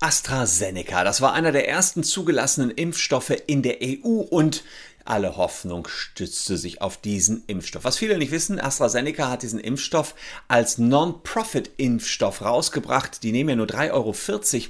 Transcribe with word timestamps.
AstraZeneca, 0.00 1.04
das 1.04 1.20
war 1.20 1.34
einer 1.34 1.52
der 1.52 1.68
ersten 1.68 2.02
zugelassenen 2.02 2.70
Impfstoffe 2.70 3.34
in 3.46 3.62
der 3.62 3.78
EU 3.82 4.08
und 4.08 4.64
alle 5.10 5.36
Hoffnung 5.36 5.88
stützte 5.88 6.56
sich 6.56 6.80
auf 6.80 6.96
diesen 6.96 7.42
Impfstoff. 7.48 7.82
Was 7.82 7.98
viele 7.98 8.16
nicht 8.16 8.30
wissen, 8.30 8.60
AstraZeneca 8.60 9.28
hat 9.28 9.42
diesen 9.42 9.58
Impfstoff 9.58 10.14
als 10.46 10.78
Non-Profit-Impfstoff 10.78 12.42
rausgebracht. 12.42 13.24
Die 13.24 13.32
nehmen 13.32 13.50
ja 13.50 13.56
nur 13.56 13.66
3,40 13.66 13.92
Euro 13.92 14.14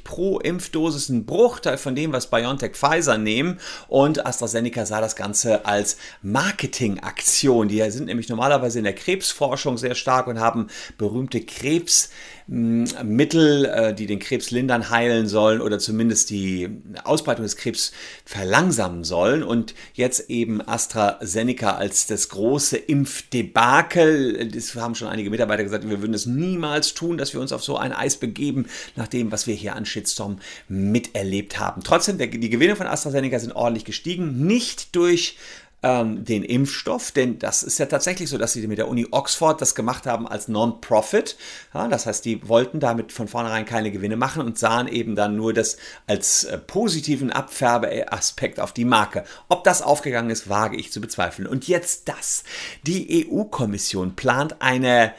pro 0.02 0.38
Impfdosis, 0.38 1.10
ein 1.10 1.26
Bruchteil 1.26 1.76
von 1.76 1.94
dem, 1.94 2.14
was 2.14 2.30
BioNTech 2.30 2.72
Pfizer 2.74 3.18
nehmen. 3.18 3.60
Und 3.86 4.24
AstraZeneca 4.24 4.86
sah 4.86 5.02
das 5.02 5.14
Ganze 5.14 5.66
als 5.66 5.98
Marketingaktion. 6.22 7.68
Die 7.68 7.90
sind 7.90 8.06
nämlich 8.06 8.30
normalerweise 8.30 8.78
in 8.78 8.84
der 8.84 8.94
Krebsforschung 8.94 9.76
sehr 9.76 9.94
stark 9.94 10.26
und 10.26 10.40
haben 10.40 10.68
berühmte 10.96 11.42
Krebs 11.42 12.08
Mittel, 12.50 13.64
äh, 13.66 13.94
die 13.94 14.06
den 14.06 14.18
Krebs 14.18 14.50
lindern, 14.50 14.90
heilen 14.90 15.28
sollen 15.28 15.60
oder 15.60 15.78
zumindest 15.78 16.30
die 16.30 16.68
Ausbreitung 17.04 17.44
des 17.44 17.56
Krebs 17.56 17.92
verlangsamen 18.24 19.04
sollen. 19.04 19.44
Und 19.44 19.72
jetzt 19.94 20.28
eben 20.30 20.66
AstraZeneca 20.66 21.76
als 21.76 22.06
das 22.06 22.28
große 22.28 22.76
Impfdebakel. 22.76 24.48
Das 24.48 24.74
haben 24.76 24.94
schon 24.94 25.08
einige 25.08 25.30
Mitarbeiter 25.30 25.64
gesagt, 25.64 25.88
wir 25.88 26.00
würden 26.00 26.14
es 26.14 26.26
niemals 26.26 26.94
tun, 26.94 27.18
dass 27.18 27.34
wir 27.34 27.40
uns 27.40 27.52
auf 27.52 27.62
so 27.62 27.76
ein 27.76 27.92
Eis 27.92 28.16
begeben, 28.16 28.66
nach 28.96 29.08
dem, 29.08 29.32
was 29.32 29.46
wir 29.46 29.54
hier 29.54 29.76
an 29.76 29.84
Shitstorm 29.84 30.38
miterlebt 30.68 31.58
haben. 31.58 31.82
Trotzdem, 31.82 32.18
die 32.18 32.50
Gewinne 32.50 32.76
von 32.76 32.86
AstraZeneca 32.86 33.38
sind 33.38 33.52
ordentlich 33.52 33.84
gestiegen, 33.84 34.46
nicht 34.46 34.94
durch 34.96 35.36
ähm, 35.82 36.24
den 36.24 36.42
Impfstoff, 36.42 37.10
denn 37.10 37.38
das 37.38 37.62
ist 37.62 37.78
ja 37.78 37.86
tatsächlich 37.86 38.28
so, 38.28 38.36
dass 38.36 38.52
sie 38.52 38.66
mit 38.66 38.78
der 38.78 38.88
Uni 38.88 39.06
Oxford 39.10 39.60
das 39.60 39.74
gemacht 39.74 40.06
haben 40.06 40.28
als 40.28 40.48
Non-Profit. 40.48 41.36
Ja, 41.72 41.88
das 41.88 42.06
heißt, 42.06 42.24
die 42.24 42.46
wollten 42.48 42.80
damit 42.80 43.12
von 43.12 43.28
vornherein 43.28 43.64
keine 43.64 43.90
Gewinne 43.90 44.16
machen 44.16 44.42
und 44.42 44.58
sahen 44.58 44.88
eben 44.88 45.16
dann 45.16 45.36
nur 45.36 45.54
das 45.54 45.78
als 46.06 46.44
äh, 46.44 46.58
positiven 46.58 47.30
Abfärbeaspekt 47.30 48.60
auf 48.60 48.72
die 48.72 48.84
Marke. 48.84 49.24
Ob 49.48 49.64
das 49.64 49.80
aufgegangen 49.80 50.30
ist, 50.30 50.48
wage 50.48 50.76
ich 50.76 50.92
zu 50.92 51.00
bezweifeln. 51.00 51.48
Und 51.48 51.66
jetzt 51.66 52.08
das. 52.08 52.44
Die 52.86 53.26
EU-Kommission 53.26 54.16
plant 54.16 54.56
eine 54.60 55.14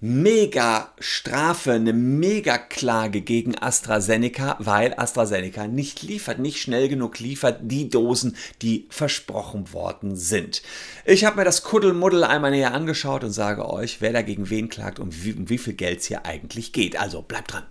mega 0.00 0.92
Strafe, 0.98 1.72
eine 1.72 1.92
mega 1.92 2.58
Klage 2.58 3.20
gegen 3.20 3.58
AstraZeneca, 3.58 4.56
weil 4.60 4.94
AstraZeneca 4.96 5.66
nicht 5.66 6.02
liefert, 6.02 6.38
nicht 6.38 6.60
schnell 6.60 6.88
genug 6.88 7.18
liefert 7.18 7.60
die 7.62 7.88
Dosen, 7.88 8.36
die 8.62 8.86
versprochen 8.90 9.72
worden 9.72 10.16
sind. 10.16 10.62
Ich 11.04 11.24
habe 11.24 11.36
mir 11.36 11.44
das 11.44 11.62
Kuddelmuddel 11.62 12.24
einmal 12.24 12.52
näher 12.52 12.74
angeschaut 12.74 13.24
und 13.24 13.32
sage 13.32 13.68
euch, 13.68 14.00
wer 14.00 14.12
dagegen 14.12 14.50
wen 14.50 14.68
klagt 14.68 14.98
und 15.00 15.24
wie, 15.24 15.32
um 15.32 15.48
wie 15.48 15.58
viel 15.58 15.74
Geld 15.74 16.00
es 16.00 16.06
hier 16.06 16.26
eigentlich 16.26 16.72
geht. 16.72 16.98
Also 16.98 17.22
bleibt 17.22 17.52
dran. 17.52 17.64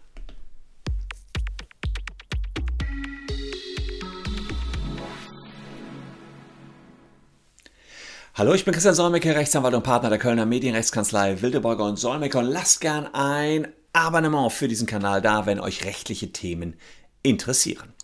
Hallo, 8.37 8.53
ich 8.53 8.65
bin 8.65 8.71
Christian 8.71 8.93
Solmecke, 8.93 9.35
Rechtsanwalt 9.35 9.73
und 9.73 9.81
Partner 9.81 10.11
der 10.11 10.19
Kölner 10.19 10.45
Medienrechtskanzlei 10.45 11.41
Wildeborger 11.41 11.85
und 11.85 11.97
Solmecke 11.97 12.37
und 12.37 12.45
lasst 12.45 12.81
gern 12.81 13.07
ein 13.15 13.67
Abonnement 13.93 14.53
für 14.53 14.67
diesen 14.67 14.85
Kanal 14.85 15.23
da, 15.23 15.47
wenn 15.47 15.59
euch 15.59 15.85
rechtliche 15.85 16.31
Themen 16.31 16.75
interessieren. 17.23 17.96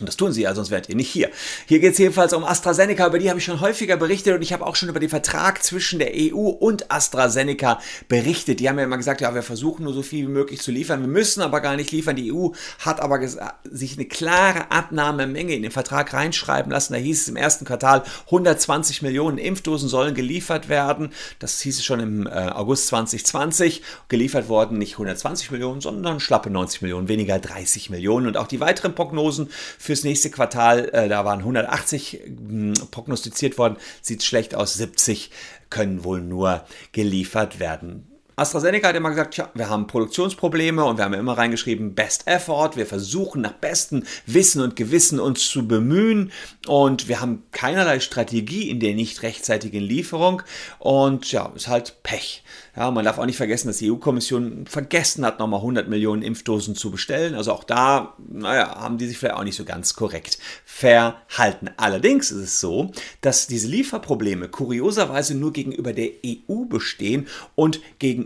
Und 0.00 0.08
das 0.08 0.16
tun 0.16 0.32
sie 0.32 0.40
ja, 0.40 0.54
sonst 0.54 0.70
wärt 0.70 0.88
ihr 0.88 0.96
nicht 0.96 1.10
hier. 1.10 1.30
Hier 1.66 1.78
geht 1.78 1.92
es 1.92 1.98
jedenfalls 1.98 2.32
um 2.32 2.44
AstraZeneca, 2.44 3.08
über 3.08 3.18
die 3.18 3.28
habe 3.28 3.40
ich 3.40 3.44
schon 3.44 3.60
häufiger 3.60 3.98
berichtet 3.98 4.34
und 4.34 4.40
ich 4.40 4.54
habe 4.54 4.66
auch 4.66 4.74
schon 4.74 4.88
über 4.88 5.00
den 5.00 5.10
Vertrag 5.10 5.62
zwischen 5.62 5.98
der 5.98 6.12
EU 6.14 6.48
und 6.48 6.90
AstraZeneca 6.90 7.78
berichtet. 8.08 8.60
Die 8.60 8.70
haben 8.70 8.78
ja 8.78 8.84
immer 8.84 8.96
gesagt, 8.96 9.20
ja, 9.20 9.34
wir 9.34 9.42
versuchen 9.42 9.84
nur 9.84 9.92
so 9.92 10.00
viel 10.00 10.28
wie 10.28 10.32
möglich 10.32 10.62
zu 10.62 10.70
liefern, 10.70 11.02
wir 11.02 11.08
müssen 11.08 11.42
aber 11.42 11.60
gar 11.60 11.76
nicht 11.76 11.92
liefern. 11.92 12.16
Die 12.16 12.32
EU 12.32 12.48
hat 12.78 13.00
aber 13.00 13.20
sich 13.64 13.98
eine 13.98 14.06
klare 14.06 14.70
Abnahmemenge 14.70 15.54
in 15.54 15.62
den 15.62 15.70
Vertrag 15.70 16.14
reinschreiben 16.14 16.72
lassen. 16.72 16.94
Da 16.94 16.98
hieß 16.98 17.20
es 17.20 17.28
im 17.28 17.36
ersten 17.36 17.66
Quartal, 17.66 18.02
120 18.24 19.02
Millionen 19.02 19.36
Impfdosen 19.36 19.90
sollen 19.90 20.14
geliefert 20.14 20.70
werden. 20.70 21.12
Das 21.38 21.60
hieß 21.60 21.76
es 21.76 21.84
schon 21.84 22.00
im 22.00 22.26
äh, 22.26 22.30
August 22.30 22.86
2020. 22.86 23.82
Geliefert 24.08 24.48
worden 24.48 24.78
nicht 24.78 24.94
120 24.94 25.50
Millionen, 25.50 25.82
sondern 25.82 26.18
schlappe 26.18 26.48
90 26.48 26.80
Millionen, 26.80 27.08
weniger 27.08 27.38
30 27.38 27.90
Millionen. 27.90 28.26
Und 28.26 28.38
auch 28.38 28.46
die 28.46 28.60
weiteren 28.60 28.94
Prognosen 28.94 29.50
fürs 29.82 30.04
nächste 30.04 30.30
Quartal, 30.30 30.90
äh, 30.92 31.08
da 31.08 31.24
waren 31.24 31.40
180 31.40 32.20
äh, 32.20 32.72
prognostiziert 32.92 33.58
worden, 33.58 33.78
sieht 34.00 34.22
schlecht 34.22 34.54
aus, 34.54 34.74
70 34.74 35.32
können 35.70 36.04
wohl 36.04 36.20
nur 36.20 36.64
geliefert 36.92 37.58
werden. 37.58 38.11
AstraZeneca 38.42 38.88
hat 38.88 38.96
immer 38.96 39.10
gesagt, 39.10 39.34
tja, 39.34 39.50
wir 39.54 39.70
haben 39.70 39.86
Produktionsprobleme 39.86 40.84
und 40.84 40.98
wir 40.98 41.04
haben 41.04 41.14
immer 41.14 41.38
reingeschrieben, 41.38 41.94
Best 41.94 42.26
Effort, 42.26 42.72
wir 42.74 42.86
versuchen 42.86 43.40
nach 43.42 43.52
bestem 43.52 44.02
Wissen 44.26 44.60
und 44.60 44.76
Gewissen 44.76 45.20
uns 45.20 45.48
zu 45.48 45.66
bemühen 45.66 46.32
und 46.66 47.08
wir 47.08 47.20
haben 47.20 47.44
keinerlei 47.52 48.00
Strategie 48.00 48.68
in 48.68 48.80
der 48.80 48.94
nicht 48.94 49.22
rechtzeitigen 49.22 49.80
Lieferung 49.80 50.42
und 50.80 51.30
ja, 51.30 51.52
ist 51.54 51.68
halt 51.68 52.02
Pech. 52.02 52.42
Ja, 52.74 52.90
man 52.90 53.04
darf 53.04 53.18
auch 53.18 53.26
nicht 53.26 53.36
vergessen, 53.36 53.68
dass 53.68 53.76
die 53.76 53.90
EU-Kommission 53.90 54.64
vergessen 54.66 55.26
hat, 55.26 55.38
nochmal 55.38 55.60
100 55.60 55.88
Millionen 55.88 56.22
Impfdosen 56.22 56.74
zu 56.74 56.90
bestellen. 56.90 57.34
Also 57.34 57.52
auch 57.52 57.64
da, 57.64 58.16
naja, 58.26 58.76
haben 58.76 58.96
die 58.96 59.06
sich 59.06 59.18
vielleicht 59.18 59.34
auch 59.34 59.44
nicht 59.44 59.56
so 59.56 59.64
ganz 59.64 59.92
korrekt 59.92 60.38
verhalten. 60.64 61.68
Allerdings 61.76 62.30
ist 62.30 62.38
es 62.38 62.60
so, 62.60 62.90
dass 63.20 63.46
diese 63.46 63.68
Lieferprobleme 63.68 64.48
kurioserweise 64.48 65.34
nur 65.34 65.52
gegenüber 65.52 65.92
der 65.92 66.12
EU 66.26 66.64
bestehen 66.64 67.26
und 67.54 67.80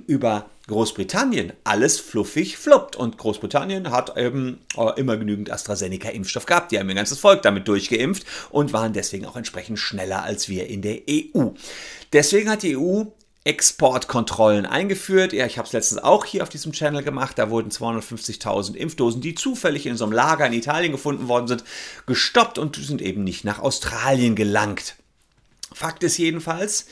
gegenüber 0.06 0.48
Großbritannien 0.68 1.52
alles 1.64 2.00
fluffig 2.00 2.56
fluppt. 2.56 2.96
Und 2.96 3.18
Großbritannien 3.18 3.90
hat 3.90 4.16
eben 4.16 4.60
äh, 4.76 4.98
immer 4.98 5.16
genügend 5.16 5.50
AstraZeneca-Impfstoff 5.50 6.46
gehabt. 6.46 6.72
Die 6.72 6.78
haben 6.78 6.88
ihr 6.88 6.94
ganzes 6.94 7.18
Volk 7.18 7.42
damit 7.42 7.68
durchgeimpft 7.68 8.24
und 8.50 8.72
waren 8.72 8.92
deswegen 8.92 9.26
auch 9.26 9.36
entsprechend 9.36 9.78
schneller 9.78 10.22
als 10.22 10.48
wir 10.48 10.66
in 10.68 10.82
der 10.82 11.02
EU. 11.08 11.50
Deswegen 12.12 12.50
hat 12.50 12.62
die 12.62 12.76
EU 12.76 13.04
Exportkontrollen 13.44 14.66
eingeführt. 14.66 15.32
Ja, 15.32 15.46
ich 15.46 15.56
habe 15.56 15.66
es 15.66 15.72
letztens 15.72 16.02
auch 16.02 16.24
hier 16.24 16.42
auf 16.42 16.48
diesem 16.48 16.72
Channel 16.72 17.04
gemacht. 17.04 17.38
Da 17.38 17.48
wurden 17.48 17.70
250.000 17.70 18.74
Impfdosen, 18.74 19.20
die 19.20 19.36
zufällig 19.36 19.86
in 19.86 19.96
so 19.96 20.04
einem 20.04 20.12
Lager 20.12 20.46
in 20.46 20.52
Italien 20.52 20.90
gefunden 20.90 21.28
worden 21.28 21.46
sind, 21.46 21.62
gestoppt 22.06 22.58
und 22.58 22.74
sind 22.74 23.00
eben 23.00 23.22
nicht 23.22 23.44
nach 23.44 23.60
Australien 23.60 24.34
gelangt. 24.34 24.96
Fakt 25.72 26.02
ist 26.02 26.18
jedenfalls, 26.18 26.86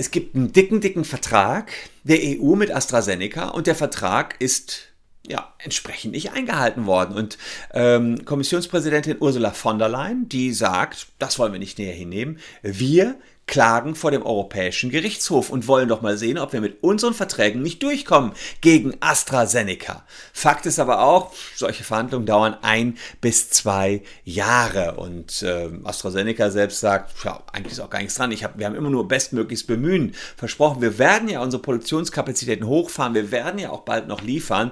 es 0.00 0.10
gibt 0.10 0.34
einen 0.34 0.50
dicken, 0.50 0.80
dicken 0.80 1.04
Vertrag 1.04 1.72
der 2.04 2.20
EU 2.22 2.54
mit 2.54 2.74
AstraZeneca 2.74 3.48
und 3.48 3.66
der 3.66 3.74
Vertrag 3.74 4.34
ist 4.38 4.88
ja, 5.28 5.52
entsprechend 5.58 6.12
nicht 6.12 6.32
eingehalten 6.32 6.86
worden. 6.86 7.14
Und 7.14 7.36
ähm, 7.74 8.24
Kommissionspräsidentin 8.24 9.18
Ursula 9.20 9.50
von 9.50 9.78
der 9.78 9.90
Leyen, 9.90 10.26
die 10.26 10.54
sagt, 10.54 11.08
das 11.18 11.38
wollen 11.38 11.52
wir 11.52 11.58
nicht 11.58 11.78
näher 11.78 11.92
hinnehmen, 11.92 12.38
wir 12.62 13.16
klagen 13.50 13.96
vor 13.96 14.12
dem 14.12 14.22
Europäischen 14.22 14.90
Gerichtshof 14.90 15.50
und 15.50 15.66
wollen 15.66 15.88
doch 15.88 16.02
mal 16.02 16.16
sehen, 16.16 16.38
ob 16.38 16.52
wir 16.52 16.60
mit 16.60 16.84
unseren 16.84 17.14
Verträgen 17.14 17.62
nicht 17.62 17.82
durchkommen 17.82 18.32
gegen 18.60 18.94
AstraZeneca. 19.00 20.04
Fakt 20.32 20.66
ist 20.66 20.78
aber 20.78 21.02
auch, 21.02 21.32
solche 21.56 21.82
Verhandlungen 21.82 22.26
dauern 22.26 22.56
ein 22.62 22.96
bis 23.20 23.50
zwei 23.50 24.02
Jahre 24.24 24.94
und 24.94 25.42
äh, 25.42 25.68
AstraZeneca 25.82 26.50
selbst 26.50 26.78
sagt, 26.78 27.12
ja, 27.24 27.42
eigentlich 27.52 27.72
ist 27.72 27.80
auch 27.80 27.90
gar 27.90 27.98
nichts 27.98 28.14
dran. 28.14 28.30
Ich 28.30 28.44
hab, 28.44 28.56
wir 28.56 28.66
haben 28.66 28.76
immer 28.76 28.88
nur 28.88 29.08
bestmöglichst 29.08 29.66
bemühen 29.66 30.14
versprochen. 30.36 30.80
Wir 30.80 30.98
werden 30.98 31.28
ja 31.28 31.42
unsere 31.42 31.60
Produktionskapazitäten 31.60 32.68
hochfahren. 32.68 33.14
Wir 33.14 33.32
werden 33.32 33.58
ja 33.58 33.70
auch 33.70 33.80
bald 33.80 34.06
noch 34.06 34.22
liefern. 34.22 34.70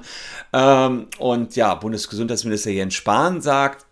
Ähm, 0.53 1.09
und 1.19 1.57
ja, 1.57 1.75
Bundesgesundheitsminister 1.75 2.71
Jens 2.71 2.95
Spahn 2.95 3.41
sagt, 3.41 3.88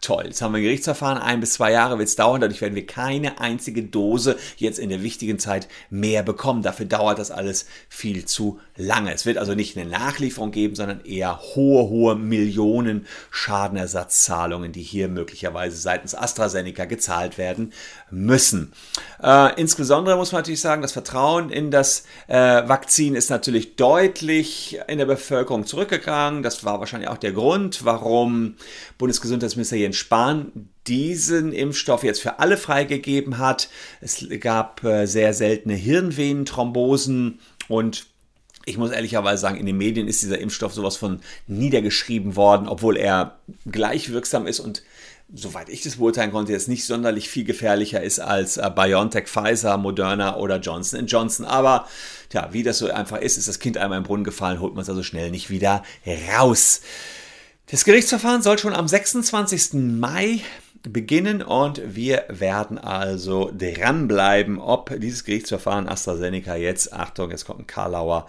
toll, 0.00 0.24
jetzt 0.26 0.42
haben 0.42 0.52
wir 0.52 0.58
ein 0.58 0.64
Gerichtsverfahren, 0.64 1.18
ein 1.18 1.40
bis 1.40 1.54
zwei 1.54 1.72
Jahre 1.72 1.98
wird 1.98 2.08
es 2.08 2.16
dauern, 2.16 2.40
dadurch 2.40 2.60
werden 2.60 2.74
wir 2.74 2.86
keine 2.86 3.40
einzige 3.40 3.82
Dose 3.82 4.36
jetzt 4.56 4.78
in 4.78 4.90
der 4.90 5.02
wichtigen 5.02 5.38
Zeit 5.38 5.68
mehr 5.90 6.22
bekommen. 6.22 6.62
Dafür 6.62 6.86
dauert 6.86 7.18
das 7.18 7.30
alles 7.30 7.66
viel 7.88 8.24
zu 8.24 8.60
lange. 8.76 9.12
Es 9.12 9.26
wird 9.26 9.38
also 9.38 9.54
nicht 9.54 9.76
eine 9.76 9.88
Nachlieferung 9.88 10.50
geben, 10.50 10.74
sondern 10.74 11.04
eher 11.04 11.40
hohe, 11.54 11.88
hohe 11.88 12.16
Millionen 12.16 13.06
Schadenersatzzahlungen, 13.30 14.72
die 14.72 14.82
hier 14.82 15.08
möglicherweise 15.08 15.76
seitens 15.76 16.14
AstraZeneca 16.14 16.84
gezahlt 16.84 17.38
werden 17.38 17.72
müssen. 18.10 18.72
Äh, 19.22 19.58
insbesondere 19.60 20.16
muss 20.16 20.32
man 20.32 20.40
natürlich 20.40 20.60
sagen, 20.60 20.82
das 20.82 20.92
Vertrauen 20.92 21.50
in 21.50 21.70
das 21.70 22.04
äh, 22.28 22.36
Vakzin 22.36 23.14
ist 23.14 23.30
natürlich 23.30 23.76
deutlich 23.76 24.78
in 24.88 24.98
der 24.98 25.06
Bevölkerung 25.06 25.66
zurückgegangen. 25.66 26.42
Das 26.42 26.64
war 26.64 26.80
wahrscheinlich 26.80 27.08
auch 27.08 27.18
der 27.18 27.32
Grund, 27.32 27.84
warum 27.84 28.56
Bundesgesundheitsminister 28.98 29.61
Jens 29.70 29.96
Spahn 29.96 30.68
diesen 30.86 31.52
Impfstoff 31.52 32.02
jetzt 32.02 32.20
für 32.20 32.38
alle 32.40 32.56
freigegeben 32.56 33.38
hat. 33.38 33.68
Es 34.00 34.26
gab 34.40 34.82
äh, 34.84 35.06
sehr 35.06 35.32
seltene 35.32 35.74
Hirnvenenthrombosen 35.74 37.38
und 37.68 38.06
ich 38.64 38.78
muss 38.78 38.90
ehrlicherweise 38.90 39.40
sagen, 39.40 39.58
in 39.58 39.66
den 39.66 39.76
Medien 39.76 40.08
ist 40.08 40.22
dieser 40.22 40.38
Impfstoff 40.38 40.72
sowas 40.74 40.96
von 40.96 41.20
niedergeschrieben 41.46 42.36
worden, 42.36 42.68
obwohl 42.68 42.96
er 42.96 43.38
gleich 43.70 44.12
wirksam 44.12 44.46
ist 44.46 44.60
und 44.60 44.82
soweit 45.34 45.68
ich 45.68 45.82
das 45.82 45.96
beurteilen 45.96 46.30
konnte, 46.30 46.52
jetzt 46.52 46.68
nicht 46.68 46.84
sonderlich 46.84 47.28
viel 47.28 47.44
gefährlicher 47.44 48.02
ist 48.02 48.20
als 48.20 48.56
äh, 48.56 48.70
BioNTech, 48.74 49.26
Pfizer, 49.26 49.78
Moderna 49.78 50.36
oder 50.36 50.58
Johnson 50.58 51.06
Johnson. 51.06 51.46
Aber 51.46 51.86
ja, 52.32 52.52
wie 52.52 52.62
das 52.62 52.78
so 52.78 52.90
einfach 52.90 53.18
ist, 53.18 53.38
ist 53.38 53.48
das 53.48 53.58
Kind 53.58 53.78
einmal 53.78 53.98
im 53.98 54.04
Brunnen 54.04 54.24
gefallen, 54.24 54.60
holt 54.60 54.74
man 54.74 54.82
es 54.82 54.90
also 54.90 55.02
schnell 55.02 55.30
nicht 55.30 55.50
wieder 55.50 55.82
raus. 56.36 56.82
Das 57.66 57.84
Gerichtsverfahren 57.84 58.42
soll 58.42 58.58
schon 58.58 58.74
am 58.74 58.88
26. 58.88 59.74
Mai 59.74 60.40
beginnen 60.82 61.42
und 61.42 61.80
wir 61.94 62.24
werden 62.28 62.76
also 62.76 63.52
dranbleiben, 63.56 64.58
ob 64.58 64.98
dieses 65.00 65.24
Gerichtsverfahren 65.24 65.88
AstraZeneca 65.88 66.56
jetzt, 66.56 66.92
Achtung, 66.92 67.30
jetzt 67.30 67.46
kommt 67.46 67.60
ein 67.60 67.66
Karlauer, 67.66 68.26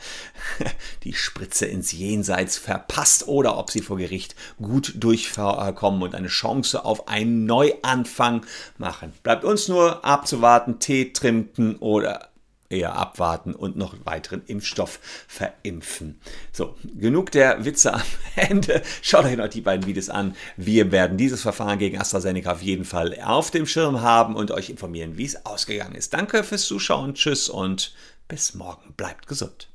die 1.03 1.13
Spritze 1.13 1.65
ins 1.65 1.91
Jenseits 1.91 2.57
verpasst 2.57 3.27
oder 3.27 3.57
ob 3.57 3.71
sie 3.71 3.81
vor 3.81 3.97
Gericht 3.97 4.35
gut 4.62 4.94
durchkommen 4.97 6.03
und 6.03 6.15
eine 6.15 6.27
Chance 6.27 6.85
auf 6.85 7.07
einen 7.07 7.45
Neuanfang 7.45 8.45
machen. 8.77 9.13
Bleibt 9.24 9.44
uns 9.44 9.68
nur 9.68 10.06
abzuwarten, 10.06 10.80
Tee 10.80 11.12
trinken 11.12 11.77
oder 11.77 12.30
eher 12.69 12.95
abwarten 12.95 13.54
und 13.54 13.75
noch 13.77 13.95
weiteren 14.06 14.44
Impfstoff 14.45 15.00
verimpfen. 15.27 16.19
So, 16.51 16.75
genug 16.95 17.31
der 17.31 17.65
Witze 17.65 17.94
am 17.94 18.01
Ende. 18.36 18.81
Schaut 19.01 19.25
euch 19.25 19.38
noch 19.38 19.48
die 19.48 19.62
beiden 19.62 19.86
Videos 19.86 20.10
an. 20.10 20.36
Wir 20.57 20.92
werden 20.92 21.18
dieses 21.18 21.42
Verfahren 21.42 21.80
gegen 21.80 22.00
AstraZeneca 22.00 22.54
auf 22.54 22.62
jeden 22.62 22.86
Fall 22.86 23.18
auf 23.24 23.51
dem 23.51 23.65
Schirm 23.65 24.01
haben 24.01 24.36
und 24.36 24.51
euch 24.51 24.69
informieren, 24.69 25.18
wie 25.18 25.25
es 25.25 25.45
ausgegangen 25.45 25.95
ist. 25.95 26.13
Danke 26.13 26.44
fürs 26.44 26.65
Zuschauen, 26.65 27.13
tschüss 27.13 27.50
und 27.50 27.94
bis 28.27 28.54
morgen. 28.54 28.94
Bleibt 28.95 29.27
gesund. 29.27 29.73